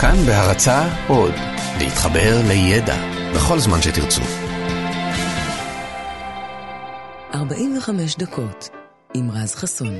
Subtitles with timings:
[0.00, 1.34] כאן בהרצה עוד,
[1.78, 2.96] להתחבר לידע
[3.34, 4.22] בכל זמן שתרצו.
[7.34, 8.68] 45 דקות
[9.14, 9.94] עם רז חסון.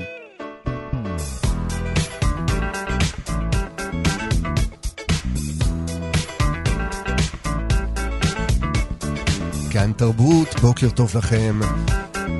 [9.71, 11.59] כאן תרבות, בוקר טוב לכם.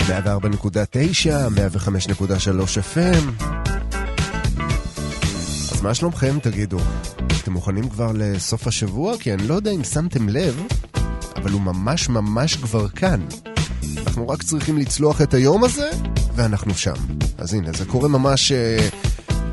[0.08, 3.69] 104.9, 105.3 FM.
[5.80, 6.78] אז מה שלומכם, תגידו?
[7.42, 9.18] אתם מוכנים כבר לסוף השבוע?
[9.18, 10.64] כי אני לא יודע אם שמתם לב,
[11.36, 13.26] אבל הוא ממש ממש כבר כאן.
[13.98, 15.90] אנחנו רק צריכים לצלוח את היום הזה,
[16.36, 16.94] ואנחנו שם.
[17.38, 18.56] אז הנה, זה קורה ממש uh,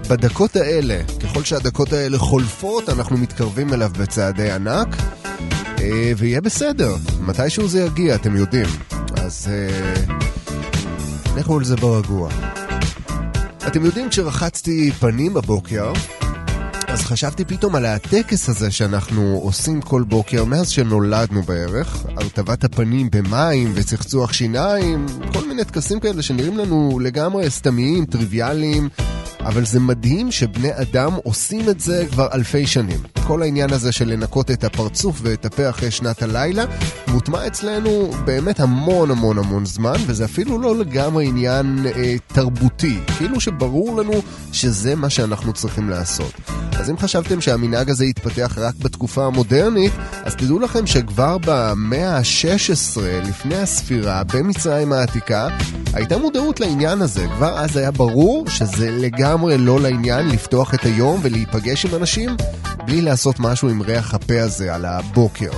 [0.08, 1.00] בדקות האלה.
[1.22, 4.88] ככל שהדקות האלה חולפות, אנחנו מתקרבים אליו בצעדי ענק,
[5.76, 5.80] uh,
[6.16, 6.96] ויהיה בסדר.
[7.20, 8.68] מתישהו זה יגיע, אתם יודעים.
[9.16, 10.12] אז uh,
[11.36, 12.30] לכו על זה ברגוע.
[13.66, 15.92] אתם יודעים, כשרחצתי פנים בבוקר,
[16.88, 23.08] אז חשבתי פתאום על הטקס הזה שאנחנו עושים כל בוקר מאז שנולדנו בערך, הרטבת הפנים
[23.10, 28.88] במים וצחצוח שיניים, כל מיני טקסים כאלה שנראים לנו לגמרי סתמיים, טריוויאליים,
[29.46, 33.00] אבל זה מדהים שבני אדם עושים את זה כבר אלפי שנים.
[33.26, 36.64] כל העניין הזה של לנקות את הפרצוף ואת הפה אחרי שנת הלילה,
[37.08, 43.40] מוטמע אצלנו באמת המון המון המון זמן, וזה אפילו לא לגמרי עניין אה, תרבותי, כאילו
[43.40, 44.12] שברור לנו
[44.52, 46.32] שזה מה שאנחנו צריכים לעשות.
[46.72, 49.92] אז אם חשבתם שהמנהג הזה יתפתח רק בתקופה המודרנית,
[50.24, 55.48] אז תדעו לכם שכבר במאה ה-16 לפני הספירה, במצרים העתיקה,
[55.96, 57.26] הייתה מודעות לעניין הזה.
[57.36, 62.36] כבר אז היה ברור שזה לגמרי לא לעניין לפתוח את היום ולהיפגש עם אנשים
[62.86, 65.50] בלי לעשות משהו עם ריח הפה הזה על הבוקר.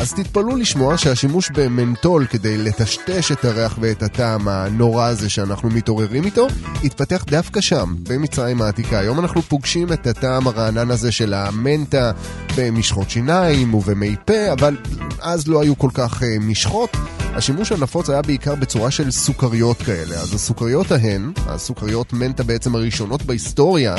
[0.00, 6.24] אז תתפלאו לשמוע שהשימוש במנטול כדי לטשטש את הריח ואת הטעם הנורא הזה שאנחנו מתעוררים
[6.24, 6.46] איתו,
[6.84, 8.98] התפתח דווקא שם, במצרים העתיקה.
[8.98, 12.12] היום אנחנו פוגשים את הטעם הרענן הזה של המנטה
[12.56, 14.76] במשחות שיניים ובמי פה, אבל
[15.18, 16.96] אז לא היו כל כך uh, משחות.
[17.34, 20.14] השימוש הנפוץ היה בעיקר בצורה של סוכריות כאלה.
[20.14, 23.94] אז הסוכריות ההן, הסוכריות מנטה בעצם הראשונות בהיסטוריה,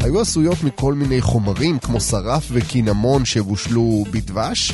[0.00, 4.72] היו עשויות מכל מיני חומרים כמו שרף וקינמון שבושלו בדבש.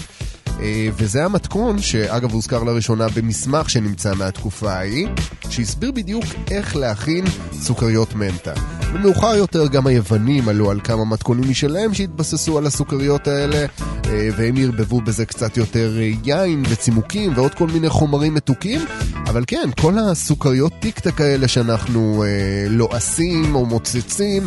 [0.61, 5.09] אה, וזה המתכון, שאגב הוזכר לראשונה במסמך שנמצא מהתקופה ההיא,
[5.51, 8.53] שהסביר בדיוק איך להכין סוכריות מנטה.
[8.95, 13.67] ומאוחר יותר גם היוונים עלו על כמה מתכונים משלהם שהתבססו על הסוכריות האלה,
[14.09, 18.81] אה, והם ערבבו בזה קצת יותר אה, יין וצימוקים ועוד כל מיני חומרים מתוקים,
[19.27, 22.25] אבל כן, כל הסוכריות טיקטק האלה שאנחנו
[22.69, 24.45] לועסים או מוצצים,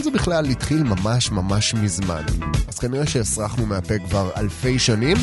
[0.00, 2.22] כל זה בכלל התחיל ממש ממש מזמן.
[2.68, 5.16] אז כנראה שהסרחנו מהפה כבר אלפי שנים.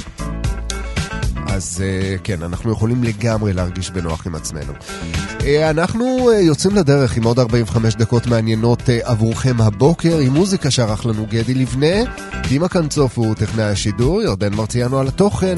[1.47, 4.73] אז uh, כן, אנחנו יכולים לגמרי להרגיש בנוח עם עצמנו.
[5.39, 11.05] Uh, אנחנו uh, יוצאים לדרך עם עוד 45 דקות מעניינות עבורכם הבוקר, עם מוזיקה שערך
[11.05, 12.11] לנו גדי לבנה,
[12.49, 15.55] דימה קנצוף הוא טכנאי השידור, ירדן מרציאנו על התוכן.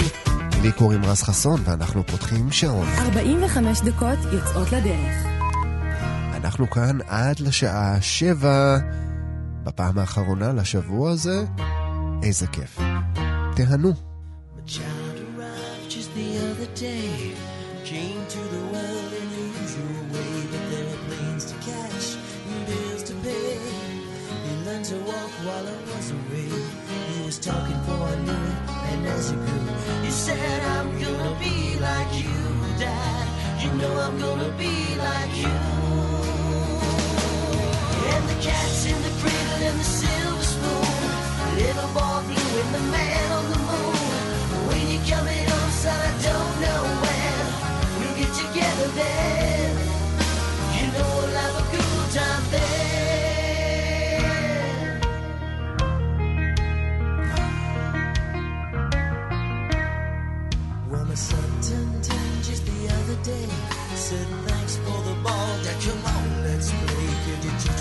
[0.61, 2.87] לי קוראים רז חסון, ואנחנו פותחים שעון.
[2.97, 5.39] 45 דקות יוצאות לדרך.
[6.43, 8.77] אנחנו כאן עד לשעה 7,
[9.63, 11.45] בפעם האחרונה לשבוע הזה.
[12.23, 12.79] איזה כיף.
[13.55, 13.93] תהנו.
[17.89, 22.07] came to the world in a usual way, but there are planes to catch
[22.49, 23.57] and bills to pay.
[24.45, 26.51] He learned to walk while I was away.
[27.09, 28.59] He was talking for I knew it,
[28.91, 29.67] and as he grew,
[30.05, 32.37] he said, I'm gonna be like you,
[32.83, 33.27] Dad.
[33.63, 34.75] You know I'm gonna be
[35.07, 35.88] like you.
[38.41, 40.87] Cat's in the cradle and the silver spoon,
[41.57, 43.95] little boy blue and the man on the moon.
[44.67, 47.45] When you're coming home, son, I don't know when
[47.99, 49.71] we'll get together then.
[50.75, 52.69] You know we'll have a good time then.
[60.89, 63.49] Well, my son turned ten just the other day.
[63.95, 66.08] Said thanks for the ball, let's play.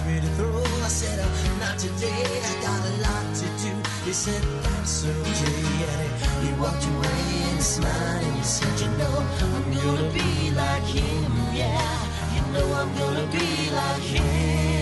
[0.09, 0.63] Me to throw?
[0.63, 2.25] I said, uh, not today.
[2.51, 3.73] I got a lot to do.
[4.07, 5.59] He said, that's okay.
[5.85, 10.50] And he, he walked away and smiled and he said, you know, I'm gonna be
[10.53, 11.31] like him.
[11.53, 11.93] Yeah,
[12.35, 14.78] you know I'm gonna be like him.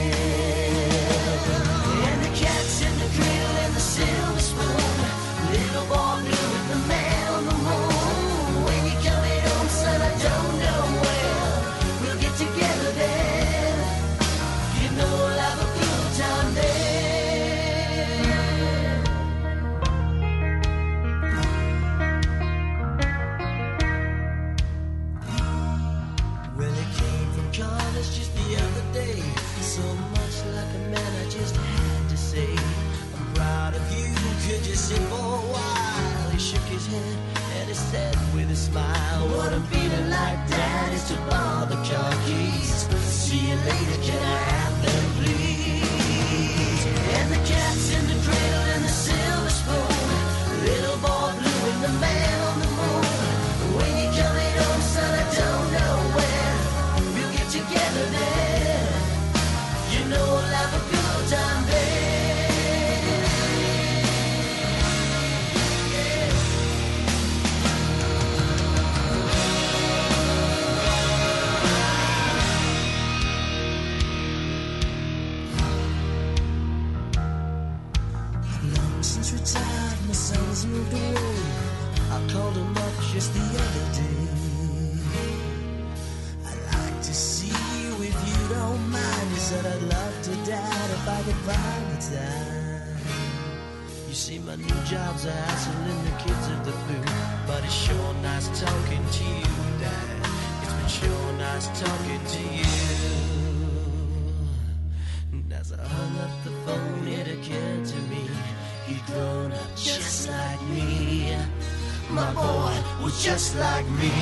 [38.76, 39.28] smile.
[39.36, 42.88] What I'm feeling like, Dad, is to ball the car keys.
[43.00, 44.55] See you later, can I?
[79.26, 81.14] Long retired, my son's moved away.
[82.10, 84.28] I called him up just the other day.
[86.46, 89.30] I'd like to see you if you don't mind.
[89.30, 92.98] He said I'd love to, Dad, if I could find the time.
[94.08, 97.00] You see, my new job's a hassle and the kids have the flu.
[97.46, 100.26] But it's sure nice talking to you, Dad.
[100.62, 103.25] It's been sure nice talking to you.
[109.16, 111.36] Grown up just like me.
[112.10, 114.12] My boy was just like me.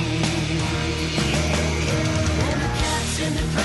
[2.49, 3.64] And the cat's in the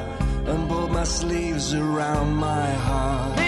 [0.47, 3.40] and pulled my sleeves around my heart.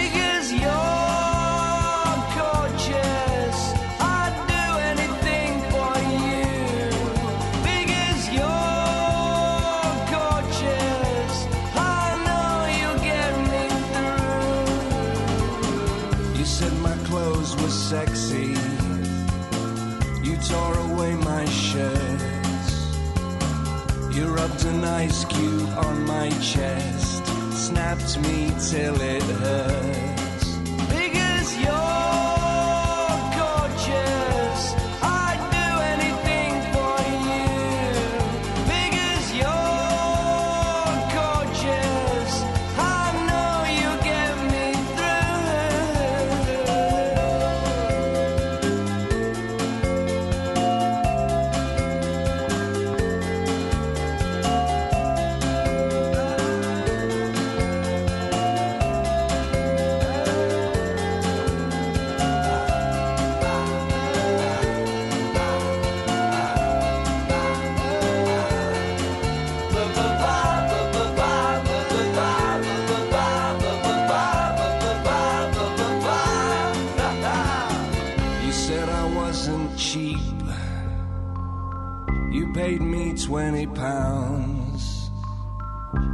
[24.74, 30.13] An ice cube on my chest, snapped me till it hurts.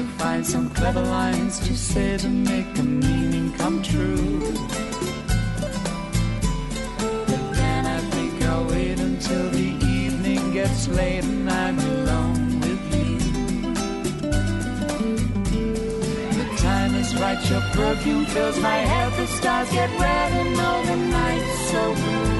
[0.00, 4.40] to find some clever lines to say to make the meaning come true.
[7.28, 9.68] But then I think I'll wait until the
[10.00, 13.18] evening gets late and I'm alone with you.
[16.40, 20.82] The time is right, your perfume fills my head, the stars get red and all
[20.82, 22.39] the nights so blue.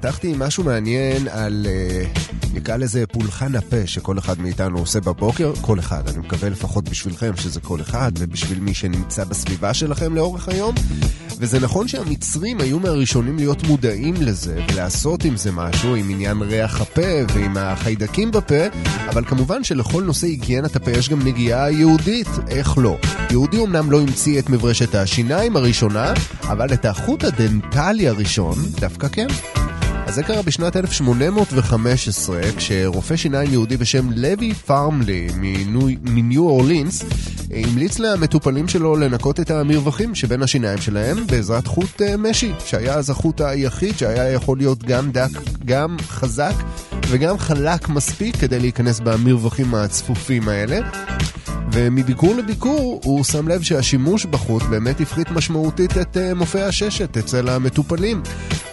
[0.00, 2.04] פתחתי עם משהו מעניין על, אה,
[2.54, 5.52] נקרא לזה פולחן הפה שכל אחד מאיתנו עושה בבוקר.
[5.60, 10.48] כל אחד, אני מקווה לפחות בשבילכם שזה כל אחד, ובשביל מי שנמצא בסביבה שלכם לאורך
[10.48, 10.74] היום.
[11.38, 16.80] וזה נכון שהמצרים היו מהראשונים להיות מודעים לזה, ולעשות עם זה משהו, עם עניין ריח
[16.80, 18.64] הפה ועם החיידקים בפה,
[19.08, 22.96] אבל כמובן שלכל נושא היגיינת הפה יש גם נגיעה יהודית, איך לא?
[23.30, 29.28] יהודי אמנם לא המציא את מברשת השיניים הראשונה, אבל את החוט הדנטלי הראשון דווקא כן.
[30.10, 35.28] אז זה קרה בשנת 1815, כשרופא שיניים יהודי בשם לוי פארמלי
[36.02, 37.04] מניו, אורלינס
[37.50, 43.10] המליץ למטופלים שלו לנקות את המרווחים שבין השיניים שלהם בעזרת חוט אה, משי, שהיה אז
[43.10, 45.30] החוט היחיד שהיה יכול להיות גם דק,
[45.64, 46.54] גם חזק
[47.08, 50.80] וגם חלק מספיק כדי להיכנס במרווחים הצפופים האלה.
[51.72, 57.48] ומביקור לביקור הוא שם לב שהשימוש בחוט באמת הפחית משמעותית את uh, מופעי הששת אצל
[57.48, 58.22] המטופלים.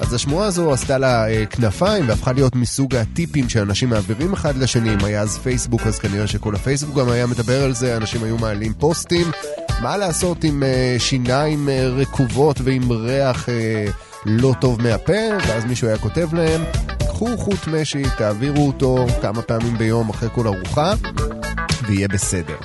[0.08, 4.94] אז השמועה הזו עשתה לה uh, כנפיים והפכה להיות מסוג הטיפים שאנשים מעבירים אחד לשני.
[4.94, 8.38] אם היה אז פייסבוק אז כנראה שכל הפייסבוק גם היה מדבר על זה, אנשים היו
[8.38, 9.28] מעלים פוסטים.
[9.82, 11.72] מה לעשות עם uh, שיניים uh,
[12.02, 13.52] רקובות ועם ריח uh,
[14.26, 16.62] לא טוב מהפה, ואז מישהו היה כותב להם,
[17.00, 20.94] קחו חוט משי, תעבירו אותו כמה פעמים ביום אחרי כל ארוחה,
[21.88, 22.56] ויהיה בסדר.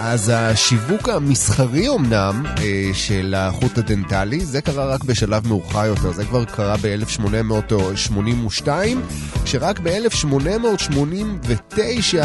[0.00, 6.24] אז השיווק המסחרי אמנם אה, של החוט הדנטלי, זה קרה רק בשלב מאוחר יותר, זה
[6.24, 8.68] כבר קרה ב-1882,
[9.44, 12.16] כשרק ב-1889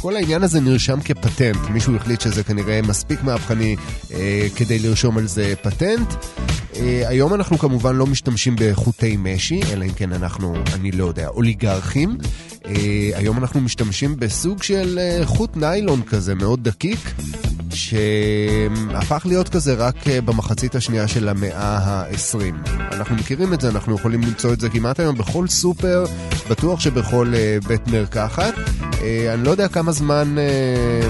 [0.00, 1.70] כל העניין הזה נרשם כפטנט.
[1.70, 3.76] מישהו החליט שזה כנראה מספיק מהפכני
[4.12, 6.14] אה, כדי לרשום על זה פטנט.
[6.76, 11.28] אה, היום אנחנו כמובן לא משתמשים בחוטי משי, אלא אם כן אנחנו, אני לא יודע,
[11.28, 12.18] אוליגרכים.
[12.70, 16.98] אה, היום אנחנו משתמשים בסוג של אה, חוט ניילון כזה, מאוד דקיק,
[17.74, 22.70] שהפך להיות כזה רק אה, במחצית השנייה של המאה ה-20.
[22.92, 26.04] אנחנו מכירים את זה, אנחנו יכולים למצוא את זה כמעט היום בכל סופר,
[26.50, 28.54] בטוח שבכל אה, בית מרקחת.
[29.02, 30.36] אה, אני לא יודע כמה זמן...
[30.38, 31.08] אה,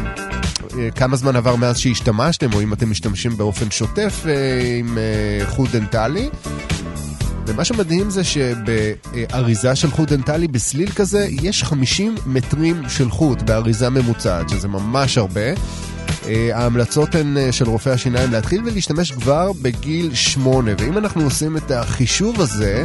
[0.78, 4.32] אה, כמה זמן עבר מאז שהשתמשתם, או אם אתם משתמשים באופן שוטף אה,
[4.78, 6.28] עם אה, חוט דנטלי.
[7.50, 13.90] ומה שמדהים זה שבאריזה של חוט דנטלי בסליל כזה, יש 50 מטרים של חוט באריזה
[13.90, 15.40] ממוצעת, שזה ממש הרבה.
[16.26, 21.56] אה, ההמלצות הן אה, של רופאי השיניים להתחיל ולהשתמש כבר בגיל שמונה, ואם אנחנו עושים
[21.56, 22.84] את החישוב הזה,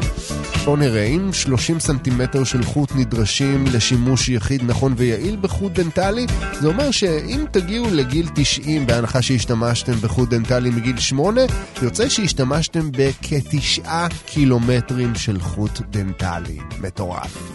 [0.66, 6.26] בואו נראה, אם 30 סנטימטר של חוט נדרשים לשימוש יחיד נכון ויעיל בחוט דנטלי,
[6.60, 11.42] זה אומר שאם תגיעו לגיל 90, בהנחה שהשתמשתם בחוט דנטלי מגיל 8,
[11.82, 16.60] יוצא שהשתמשתם בכתשעה קילומטרים של חוט דנטלי.
[16.82, 17.55] מטורף.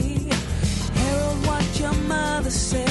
[2.51, 2.90] say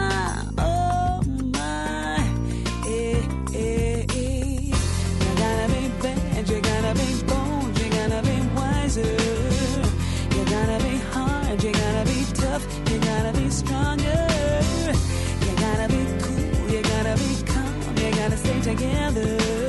[18.61, 19.60] together.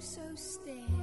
[0.00, 1.01] So still.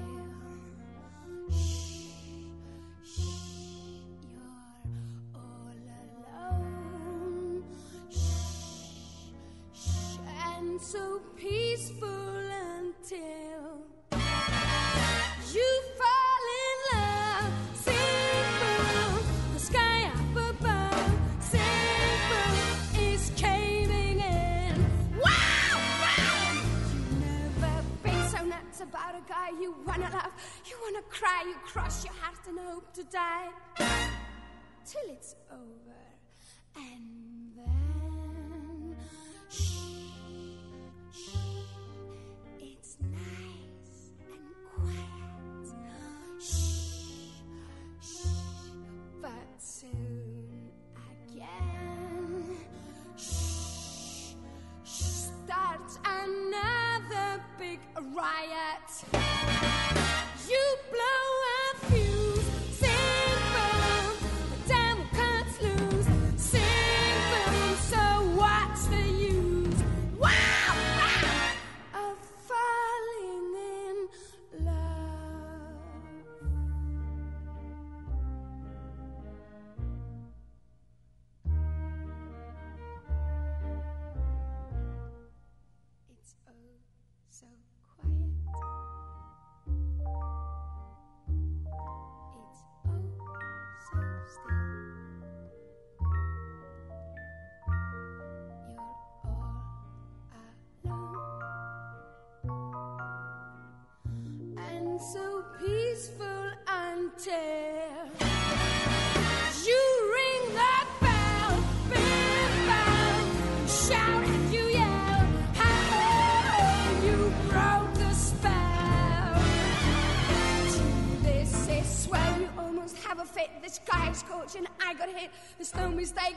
[124.89, 125.29] I got hit.
[125.59, 126.35] There's no mistake.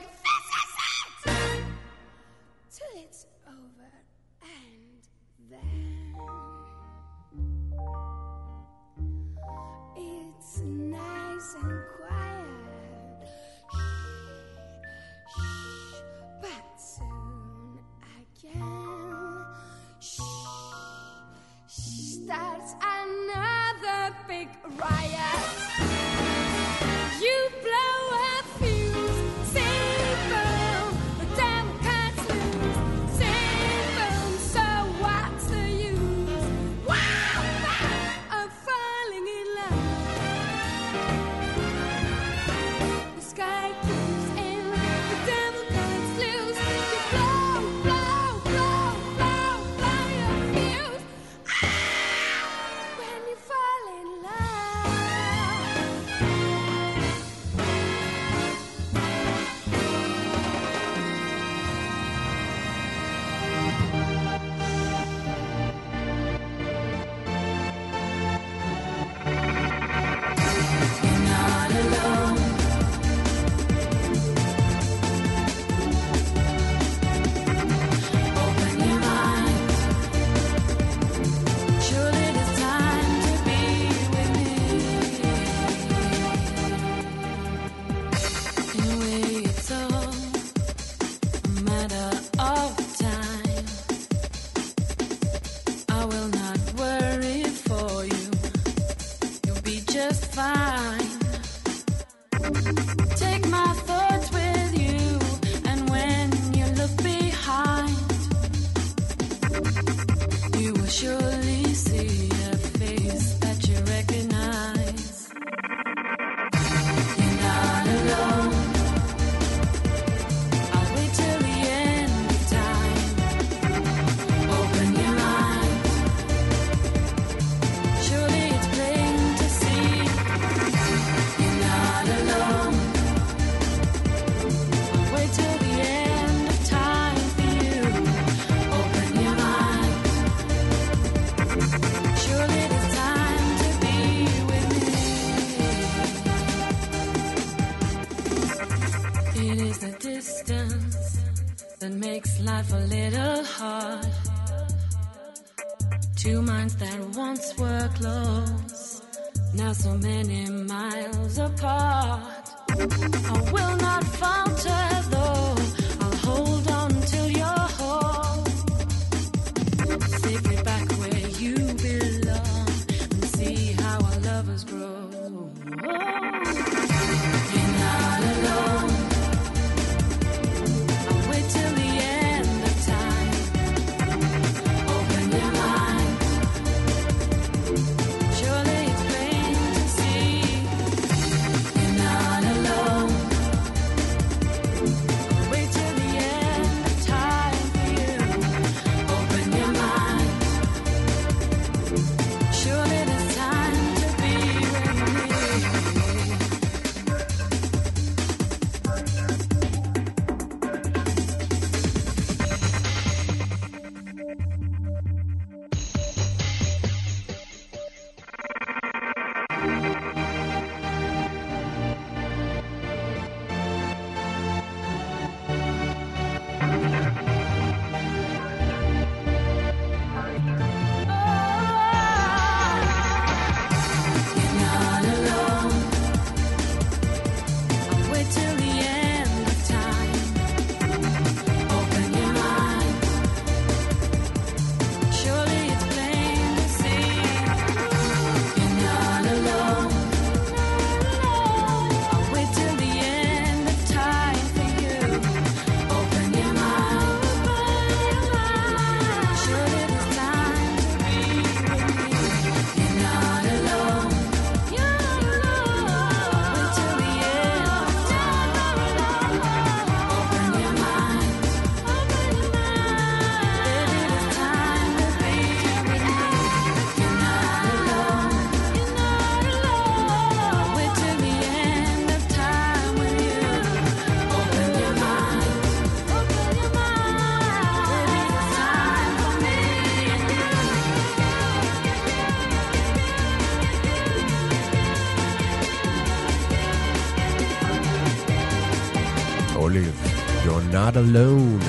[300.93, 301.63] Not Alone.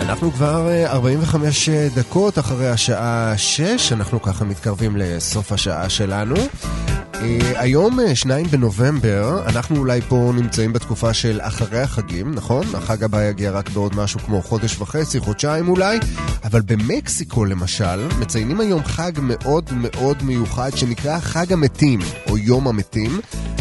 [0.00, 6.34] אנחנו כבר אה, 45 דקות אחרי השעה 6, אנחנו ככה מתקרבים לסוף השעה שלנו.
[7.14, 12.66] אה, היום, אה, 2 בנובמבר, אנחנו אולי פה נמצאים בתקופה של אחרי החגים, נכון?
[12.74, 15.98] החג הבא יגיע רק בעוד משהו כמו חודש וחצי, חודשיים אולי,
[16.44, 23.20] אבל במקסיקו למשל, מציינים היום חג מאוד מאוד מיוחד שנקרא חג המתים, או יום המתים.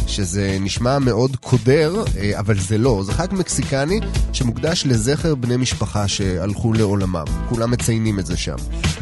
[0.09, 3.03] שזה נשמע מאוד קודר, אה, אבל זה לא.
[3.05, 3.99] זה חג מקסיקני
[4.33, 7.25] שמוקדש לזכר בני משפחה שהלכו לעולמם.
[7.49, 8.55] כולם מציינים את זה שם.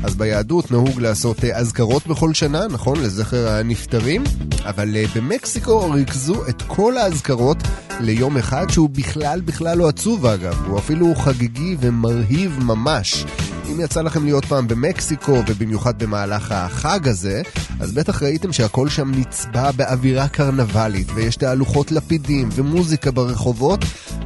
[0.03, 2.99] אז ביהדות נהוג לעשות אה, אזכרות בכל שנה, נכון?
[2.99, 4.23] לזכר הנפטרים,
[4.63, 7.57] אבל אה, במקסיקו ריכזו את כל האזכרות
[7.99, 13.25] ליום אחד שהוא בכלל בכלל לא עצוב אגב, הוא אפילו חגיגי ומרהיב ממש.
[13.77, 17.41] אם יצא לכם להיות פעם במקסיקו, ובמיוחד במהלך החג הזה,
[17.79, 23.79] אז בטח ראיתם שהכל שם נצבע באווירה קרנבלית, ויש תהלוכות לפידים ומוזיקה ברחובות,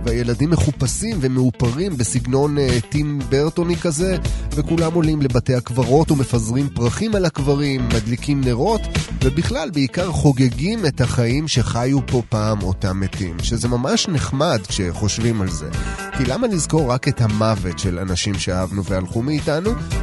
[0.05, 4.17] והילדים מחופשים ומאופרים בסגנון uh, טים ברטוני כזה,
[4.51, 8.81] וכולם עולים לבתי הקברות ומפזרים פרחים על הקברים, מדליקים נרות,
[9.23, 15.49] ובכלל בעיקר חוגגים את החיים שחיו פה פעם אותם מתים, שזה ממש נחמד כשחושבים על
[15.49, 15.69] זה.
[16.17, 19.40] כי למה לזכור רק את המוות של אנשים שאהבנו והלכו מאיתנו,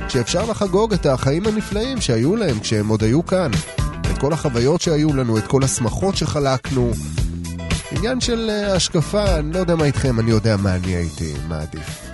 [0.09, 3.51] כשאפשר לחגוג את החיים הנפלאים שהיו להם כשהם עוד היו כאן?
[4.11, 6.93] את כל החוויות שהיו לנו, את כל השמחות שחלקנו.
[7.91, 12.08] עניין של אה, השקפה, אני לא יודע מה איתכם, אני יודע מה אני הייתי מעדיף.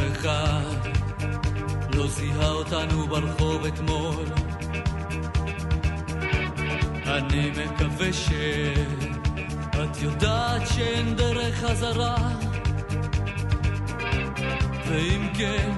[0.00, 0.62] שאף אחד
[1.94, 4.24] לא זיהה אותנו ברחוב אתמול.
[7.06, 12.16] אני מקווה שאת יודעת שאין דרך חזרה,
[14.86, 15.72] ואם כן,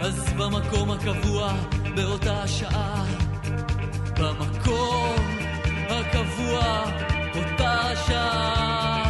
[0.00, 1.52] אז במקום הקבוע
[1.96, 3.04] באותה השעה,
[4.18, 5.16] במקום
[5.90, 6.84] הקבוע
[7.36, 9.03] אותה השעה.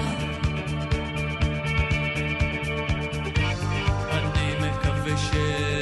[5.34, 5.73] מקווה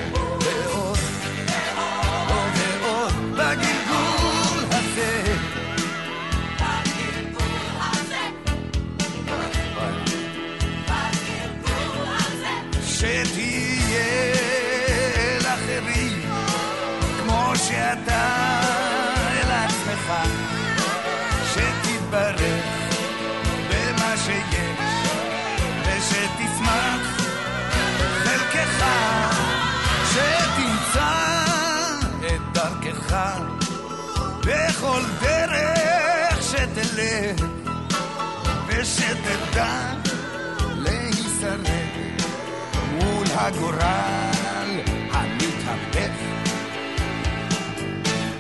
[43.56, 44.80] הגורל
[45.12, 46.12] המתהפך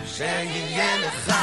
[0.05, 1.33] שיהיה לך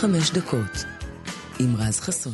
[0.00, 0.84] 45 דקות
[1.58, 2.32] עם רז חסון.